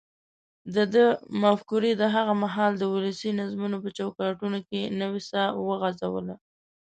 [0.75, 1.03] دده
[1.43, 6.35] مفکورې د هغه مهال د ولسي نظمونو په چوکاټونو کې نوې ساه وغځوله.